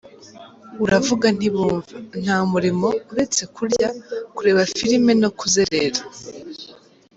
[0.83, 3.87] Uravuga ntibumva; nta murimo, uretse kurya,
[4.35, 6.01] kureba filime no kuzerera!”.